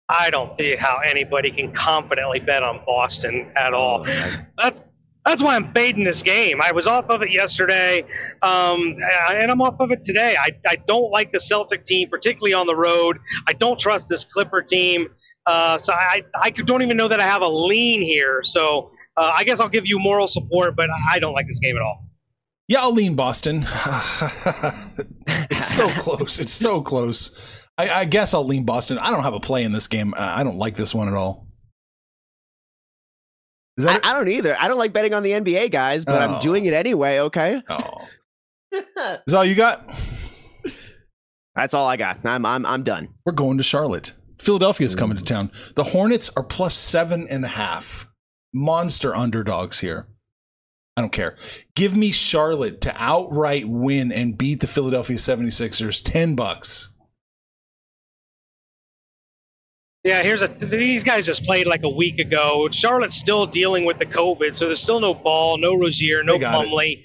[0.10, 4.06] I don't see how anybody can confidently bet on Boston at all.
[4.58, 4.84] That's
[5.26, 6.62] that's why I'm fading this game.
[6.62, 8.04] I was off of it yesterday,
[8.42, 8.98] um,
[9.30, 10.36] and I'm off of it today.
[10.38, 13.20] I, I don't like the Celtic team, particularly on the road.
[13.48, 15.08] I don't trust this Clipper team.
[15.46, 18.42] Uh, so I, I don't even know that I have a lean here.
[18.44, 21.76] So uh, I guess I'll give you moral support, but I don't like this game
[21.76, 22.06] at all.
[22.68, 23.68] Yeah, I'll lean Boston.
[25.28, 26.40] it's so close.
[26.40, 27.68] It's so close.
[27.78, 28.98] I, I, guess I'll lean Boston.
[29.00, 30.14] I don't have a play in this game.
[30.18, 31.43] I don't like this one at all.
[33.80, 34.56] I, I, don't either.
[34.60, 36.36] I don't like betting on the NBA guys, but oh.
[36.36, 36.68] I'm doing oh.
[36.68, 37.20] it anyway.
[37.20, 37.62] Okay.
[37.70, 38.08] Oh.
[39.28, 39.88] Is all you got?
[41.56, 42.26] That's all I got.
[42.26, 43.10] I'm I'm I'm done.
[43.26, 44.14] We're going to Charlotte.
[44.40, 45.52] Philadelphia's coming to town.
[45.76, 48.08] The Hornets are plus seven and a half.
[48.54, 50.08] Monster underdogs here.
[50.96, 51.36] I don't care.
[51.76, 56.93] Give me Charlotte to outright win and beat the Philadelphia 76ers 10 bucks.
[60.04, 60.50] Yeah, here's a.
[60.50, 62.68] These guys just played like a week ago.
[62.72, 67.04] Charlotte's still dealing with the COVID, so there's still no Ball, no Rozier, no Plumlee.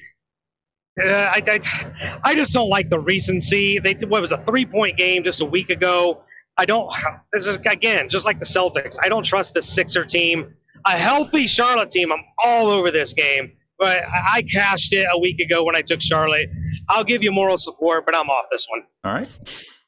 [1.01, 3.79] Uh, I, I, I just don't like the recency.
[3.79, 6.23] They what was a three point game just a week ago.
[6.57, 6.93] I don't.
[7.33, 8.97] This is again just like the Celtics.
[9.01, 10.55] I don't trust the Sixer team.
[10.85, 12.11] A healthy Charlotte team.
[12.11, 16.01] I'm all over this game, but I cashed it a week ago when I took
[16.01, 16.51] Charlotte.
[16.89, 18.83] I'll give you moral support, but I'm off this one.
[19.05, 19.29] All right.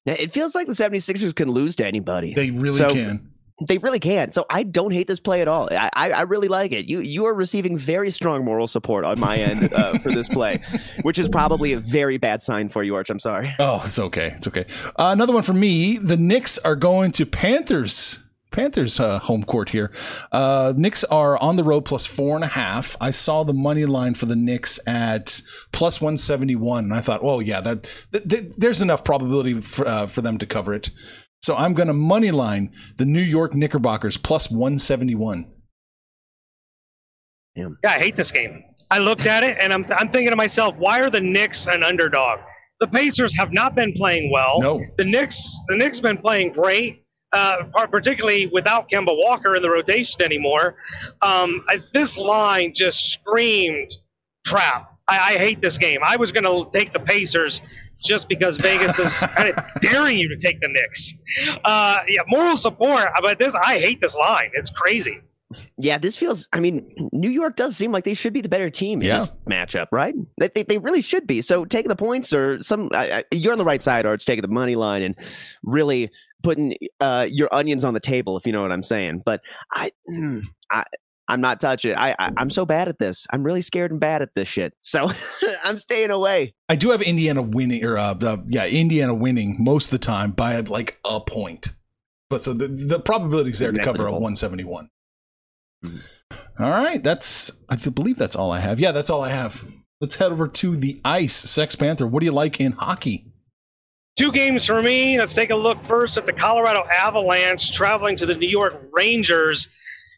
[0.06, 2.32] It feels like the 76ers can lose to anybody.
[2.34, 3.30] They really so, can.
[3.68, 4.32] They really can.
[4.32, 5.68] So I don't hate this play at all.
[5.70, 6.86] I, I, I, really like it.
[6.86, 10.62] You you are receiving very strong moral support on my end uh, for this play,
[11.02, 13.10] which is probably a very bad sign for you, Arch.
[13.10, 13.54] I'm sorry.
[13.58, 14.32] Oh, it's okay.
[14.36, 14.64] It's okay.
[14.96, 15.98] Uh, another one for me.
[15.98, 19.92] The Knicks are going to Panthers Panthers uh, home court here.
[20.32, 22.96] Uh, Knicks are on the road plus four and a half.
[23.00, 25.40] I saw the money line for the Knicks at
[25.72, 29.86] plus one seventy one, and I thought, well, yeah, that, that there's enough probability for,
[29.86, 30.90] uh, for them to cover it.
[31.42, 35.46] So I'm going to money line the New York Knickerbockers plus one seventy one.
[37.56, 38.62] Yeah, I hate this game.
[38.90, 41.82] I looked at it and I'm I'm thinking to myself, why are the Knicks an
[41.82, 42.40] underdog?
[42.80, 44.60] The Pacers have not been playing well.
[44.60, 44.80] No.
[44.98, 50.22] The Knicks the Knicks been playing great uh, particularly without Kemba Walker in the rotation
[50.22, 50.76] anymore.
[51.22, 53.94] Um, I, this line just screamed
[54.44, 54.92] trap.
[55.08, 56.00] I, I hate this game.
[56.04, 57.60] I was going to take the Pacers
[58.02, 61.14] just because Vegas is kind of daring you to take the Knicks.
[61.64, 64.50] Uh, yeah, moral support, but this I hate this line.
[64.54, 65.20] It's crazy.
[65.78, 66.46] Yeah, this feels.
[66.52, 69.18] I mean, New York does seem like they should be the better team in Yeah.
[69.20, 70.14] this matchup, right?
[70.38, 71.42] They, they, they really should be.
[71.42, 74.24] So taking the points or some, I, I, you're on the right side, or it's
[74.24, 75.16] taking the money line and
[75.64, 76.12] really
[76.42, 79.22] putting uh, your onions on the table, if you know what I'm saying.
[79.24, 80.84] But I, mm, I,
[81.28, 81.94] I'm not touching it.
[81.94, 83.26] I, I, I'm so bad at this.
[83.30, 84.74] I'm really scared and bad at this shit.
[84.80, 85.10] So
[85.64, 86.54] I'm staying away.
[86.68, 90.32] I do have Indiana winning, or uh, uh, yeah, Indiana winning most of the time
[90.32, 91.74] by like a point.
[92.28, 94.20] But so the, the probability is there to cover a Negligible.
[94.20, 94.90] 171.
[95.84, 96.00] Mhm.
[96.58, 98.78] All right, that's I believe that's all I have.
[98.78, 99.64] Yeah, that's all I have.
[100.00, 101.34] Let's head over to the ice.
[101.34, 103.29] Sex Panther, what do you like in hockey?
[104.20, 105.18] Two games for me.
[105.18, 109.66] Let's take a look first at the Colorado Avalanche traveling to the New York Rangers.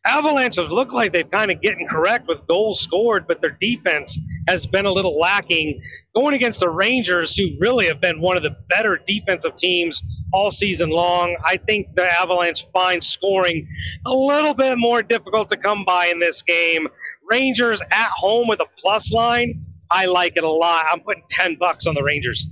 [0.05, 4.19] Avalanche have looked like they've kind of getting correct with goals scored, but their defense
[4.49, 5.81] has been a little lacking.
[6.17, 10.51] Going against the Rangers, who really have been one of the better defensive teams all
[10.51, 13.69] season long, I think the Avalanche find scoring
[14.05, 16.89] a little bit more difficult to come by in this game.
[17.31, 20.87] Rangers at home with a plus line, I like it a lot.
[20.91, 22.49] I'm putting 10 bucks on the Rangers.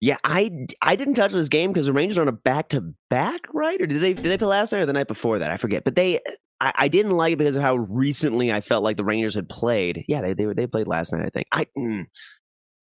[0.00, 2.94] Yeah, I, I didn't touch this game because the Rangers are on a back to
[3.10, 3.80] back, right?
[3.80, 5.50] Or did they did they play last night or the night before that?
[5.50, 5.84] I forget.
[5.84, 6.20] But they,
[6.58, 9.48] I, I didn't like it because of how recently I felt like the Rangers had
[9.50, 10.04] played.
[10.08, 11.26] Yeah, they they were- they played last night.
[11.26, 11.46] I think.
[11.52, 12.04] I, mm,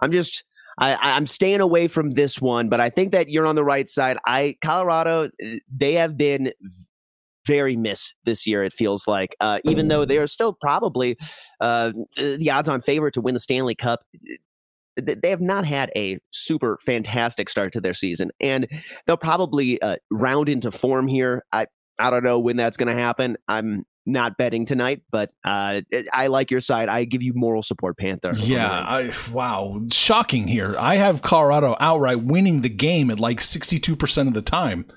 [0.02, 0.44] I'm just.
[0.80, 3.90] I, I'm staying away from this one, but I think that you're on the right
[3.90, 4.18] side.
[4.28, 6.52] I Colorado, eh, they have been
[7.48, 8.64] very miss this year.
[8.64, 11.18] It feels like, uh, even though they are still probably
[11.62, 14.40] uh, the odds-on favorite to win the Stanley Cup, th-
[14.98, 18.68] they have not had a super fantastic start to their season, and
[19.06, 21.44] they'll probably uh, round into form here.
[21.52, 21.68] I
[22.00, 23.38] I don't know when that's going to happen.
[23.48, 25.82] I'm not betting tonight, but uh,
[26.14, 26.90] I like your side.
[26.90, 28.32] I give you moral support, Panther.
[28.36, 30.76] Yeah, I wow, shocking here.
[30.80, 34.88] I have Colorado outright winning the game at like 62% of the time.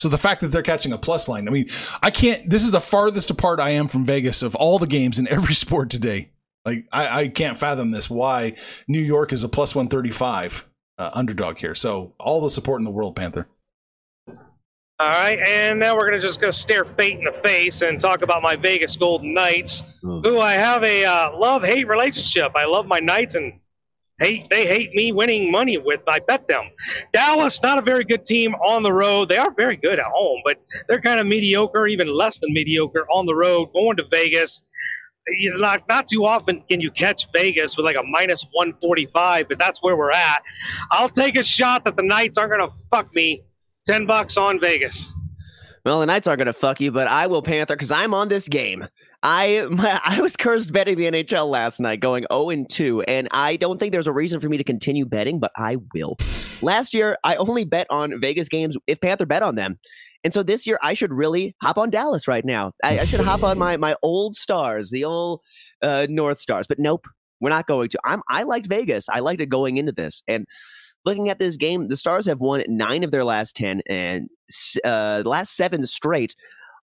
[0.00, 1.68] So the fact that they're catching a plus line, I mean,
[2.02, 5.18] I can't this is the farthest apart I am from Vegas of all the games
[5.18, 6.30] in every sport today.
[6.68, 8.54] Like I, I can't fathom this why
[8.86, 10.66] New York is a plus 135
[10.98, 11.74] uh, underdog here.
[11.74, 13.48] So all the support in the world, Panther.
[15.00, 18.22] All right, and now we're gonna just go stare fate in the face and talk
[18.22, 20.20] about my Vegas Golden Knights, Hmm.
[20.22, 22.50] who I have a uh, love-hate relationship.
[22.56, 23.60] I love my Knights, and
[24.18, 26.00] hate they hate me winning money with.
[26.08, 26.64] I bet them.
[27.12, 29.28] Dallas, not a very good team on the road.
[29.28, 30.56] They are very good at home, but
[30.88, 33.72] they're kind of mediocre, even less than mediocre on the road.
[33.72, 34.62] Going to Vegas.
[35.36, 39.48] You know, not, not too often can you catch Vegas with like a minus 145,
[39.48, 40.42] but that's where we're at.
[40.90, 43.42] I'll take a shot that the Knights aren't going to fuck me.
[43.86, 45.10] 10 bucks on Vegas.
[45.84, 48.28] Well, the Knights aren't going to fuck you, but I will Panther because I'm on
[48.28, 48.86] this game.
[49.22, 53.28] I my, I was cursed betting the NHL last night, going 0 and 2, and
[53.30, 56.16] I don't think there's a reason for me to continue betting, but I will.
[56.62, 59.78] Last year, I only bet on Vegas games if Panther bet on them.
[60.24, 62.72] And so this year, I should really hop on Dallas right now.
[62.82, 65.42] I, I should hop on my my old stars, the old
[65.82, 66.66] uh, North Stars.
[66.66, 67.06] But nope,
[67.40, 67.98] we're not going to.
[68.04, 69.08] I'm I liked Vegas.
[69.08, 70.46] I liked it going into this, and
[71.04, 74.28] looking at this game, the Stars have won nine of their last ten, and
[74.84, 76.34] uh, last seven straight.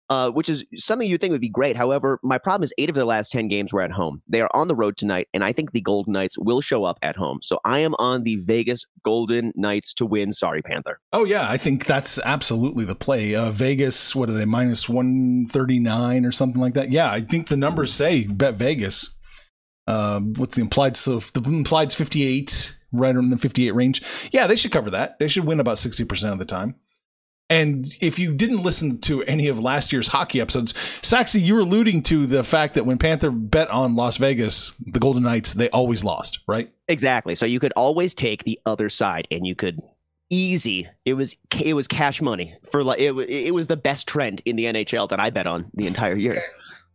[0.08, 1.76] Uh, which is something you think would be great.
[1.76, 4.22] However, my problem is eight of their last 10 games were at home.
[4.28, 6.96] They are on the road tonight, and I think the Golden Knights will show up
[7.02, 7.40] at home.
[7.42, 10.32] So I am on the Vegas Golden Knights to win.
[10.32, 11.00] Sorry, Panther.
[11.12, 13.34] Oh yeah, I think that's absolutely the play.
[13.34, 16.92] Uh, Vegas, what are they minus one thirty nine or something like that?
[16.92, 19.16] Yeah, I think the numbers say bet Vegas.
[19.88, 20.96] Um, what's the implied?
[20.96, 24.02] So the implied fifty eight, right in the fifty eight range.
[24.32, 25.18] Yeah, they should cover that.
[25.18, 26.76] They should win about sixty percent of the time.
[27.48, 31.60] And if you didn't listen to any of last year's hockey episodes, Saxy, you were
[31.60, 35.70] alluding to the fact that when Panther bet on Las Vegas, the Golden Knights, they
[35.70, 36.72] always lost, right?
[36.88, 37.36] Exactly.
[37.36, 39.80] So you could always take the other side, and you could
[40.28, 40.88] easy.
[41.04, 43.16] It was it was cash money for like it.
[43.30, 46.42] It was the best trend in the NHL that I bet on the entire year.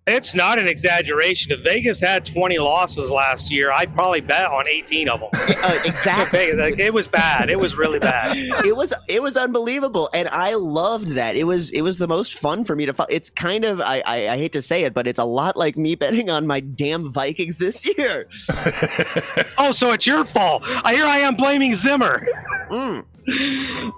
[0.08, 1.52] It's not an exaggeration.
[1.52, 5.30] If Vegas had 20 losses last year, I'd probably bet on 18 of them.
[5.34, 6.54] Uh, exactly.
[6.54, 7.52] Like, it was bad.
[7.52, 8.36] It was really bad.
[8.66, 12.34] it was it was unbelievable and i loved that it was it was the most
[12.34, 14.94] fun for me to fo- it's kind of I, I i hate to say it
[14.94, 18.28] but it's a lot like me betting on my damn vikings this year
[19.58, 20.64] Oh, so it's your fault.
[20.66, 22.26] I hear I am blaming Zimmer.
[22.70, 23.06] Mm.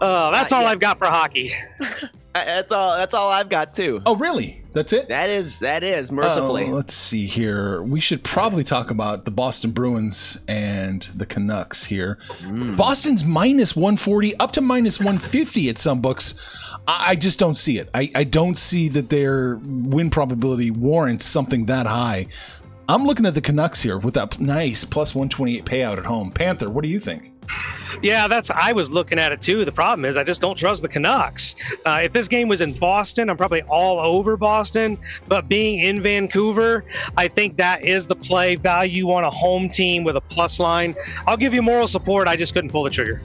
[0.01, 0.69] Uh, that's Uh, all yeah.
[0.69, 1.53] I've got for hockey.
[2.35, 4.61] Uh, that's all that's all i've got too oh, really?
[4.73, 5.09] That's it?
[5.09, 7.83] that is that is mercifully Oh, let's see here.
[7.83, 12.17] We should probably talk about the Boston Bruins and the Canucks here.
[12.41, 12.75] Mm.
[12.75, 16.33] Boston's minus 140 up to minus 150 at some books.
[16.87, 17.89] I, I just don't see it.
[17.93, 22.27] I, I don't see that their win probability warrants something that high.
[22.89, 26.31] I'm looking at the Canucks here with that nice plus 128 payout at home.
[26.31, 27.32] Panther, what do you think?
[28.01, 28.49] Yeah, that's.
[28.49, 29.65] I was looking at it too.
[29.65, 31.55] The problem is, I just don't trust the Canucks.
[31.85, 34.97] Uh, if this game was in Boston, I'm probably all over Boston.
[35.27, 36.85] But being in Vancouver,
[37.17, 40.95] I think that is the play value on a home team with a plus line.
[41.27, 42.27] I'll give you moral support.
[42.27, 43.21] I just couldn't pull the trigger.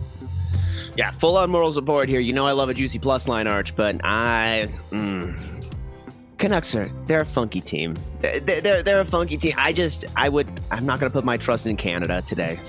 [0.97, 2.21] Yeah, full on moral support here.
[2.21, 4.69] You know I love a juicy plus line arch, but I.
[4.91, 5.59] Mm,
[6.39, 7.97] Canucks are they're a funky team.
[8.21, 9.55] They're, they're they're a funky team.
[9.59, 12.61] I just I would I'm not gonna put my trust in Canada today.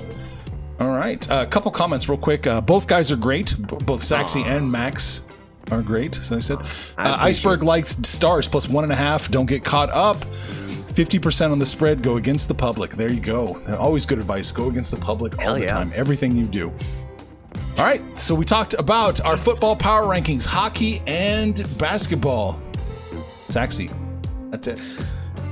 [0.80, 2.48] All right, a uh, couple comments real quick.
[2.48, 3.56] Uh, both guys are great.
[3.58, 5.24] B- both Saxy and Max
[5.72, 6.18] are great.
[6.18, 6.60] As I said,
[6.98, 9.30] uh, Iceberg likes stars plus one and a half.
[9.30, 10.18] Don't get caught up.
[10.94, 12.02] 50% on the spread.
[12.02, 12.92] Go against the public.
[12.92, 13.62] There you go.
[13.78, 14.52] Always good advice.
[14.52, 15.68] Go against the public all Hell the yeah.
[15.68, 15.92] time.
[15.96, 16.74] Everything you do.
[17.78, 22.60] All right, so we talked about our football power rankings, hockey and basketball.
[23.48, 23.90] Saxy,
[24.52, 24.80] that's it.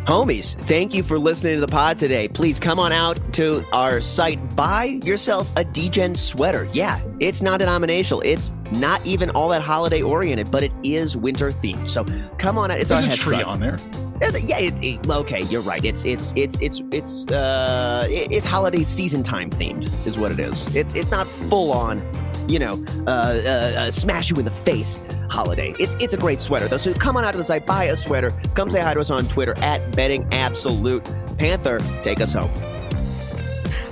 [0.08, 2.30] Homies, thank you for listening to the pod today.
[2.30, 4.56] Please come on out to our site.
[4.56, 6.70] Buy yourself a DGen sweater.
[6.72, 8.22] Yeah, it's non denominational.
[8.22, 11.90] It's not even all that holiday oriented, but it is winter themed.
[11.90, 12.06] So
[12.38, 12.80] come on out.
[12.80, 13.48] It's There's our a tree front.
[13.50, 13.78] on there.
[14.20, 15.42] There's a- yeah, it's it, okay.
[15.50, 15.84] You're right.
[15.84, 20.40] It's it's it's it's it's uh it- it's holiday season time themed is what it
[20.40, 20.74] is.
[20.74, 22.00] It's it's not full on,
[22.48, 25.76] you know, uh, uh, uh smash you in the face holiday.
[25.80, 26.78] It's it's a great sweater though.
[26.78, 28.32] So come on out to the site, buy a sweater.
[28.56, 31.04] Come say hi to us on Twitter at betting absolute.
[31.38, 32.52] Panther, take us home.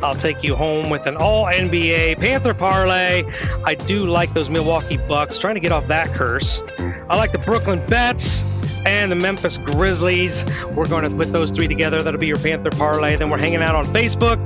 [0.04, 3.24] I'll take you home with an all NBA Panther parlay.
[3.64, 6.62] I do like those Milwaukee Bucks, trying to get off that curse.
[7.10, 8.44] I like the Brooklyn Nets
[8.86, 10.46] and the Memphis Grizzlies.
[10.76, 12.02] We're going to put those three together.
[12.02, 13.16] That'll be your Panther parlay.
[13.16, 14.40] Then we're hanging out on Facebook,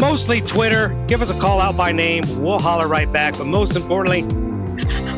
[0.00, 0.88] mostly Twitter.
[1.06, 2.22] Give us a call out by name.
[2.42, 3.36] We'll holler right back.
[3.36, 4.22] But most importantly,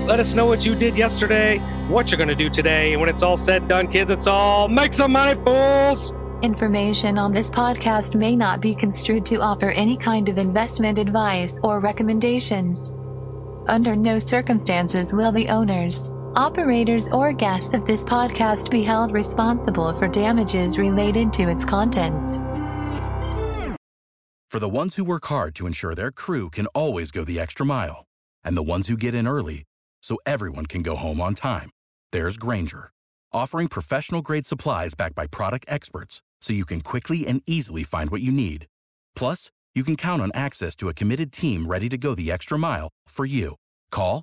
[0.06, 1.58] let us know what you did yesterday,
[1.88, 2.92] what you're going to do today.
[2.92, 6.12] And when it's all said and done, kids, it's all make some money, fools.
[6.42, 11.60] Information on this podcast may not be construed to offer any kind of investment advice
[11.62, 12.92] or recommendations.
[13.68, 19.92] Under no circumstances will the owners, operators, or guests of this podcast be held responsible
[19.98, 22.38] for damages related to its contents.
[24.50, 27.64] For the ones who work hard to ensure their crew can always go the extra
[27.64, 28.04] mile,
[28.44, 29.64] and the ones who get in early
[30.02, 31.70] so everyone can go home on time,
[32.12, 32.90] there's Grainger,
[33.32, 38.10] offering professional grade supplies backed by product experts so you can quickly and easily find
[38.10, 38.66] what you need.
[39.16, 42.58] Plus, you can count on access to a committed team ready to go the extra
[42.58, 43.54] mile for you.
[43.90, 44.22] Call,